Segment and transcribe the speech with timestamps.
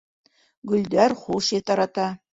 [0.71, 2.13] Гөлдәр хуш еҫ тарата.